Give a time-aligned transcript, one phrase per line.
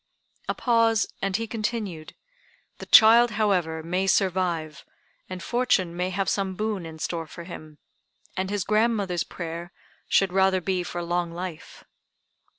[0.49, 2.15] A pause, and he continued,
[2.79, 4.83] "The child, however, may survive,
[5.29, 7.77] and fortune may have some boon in store for him;
[8.35, 9.71] and his grandmother's prayer
[10.07, 11.83] should rather be for long life."